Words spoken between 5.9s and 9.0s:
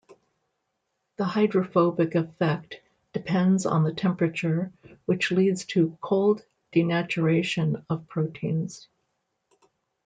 "cold denaturation" of proteins.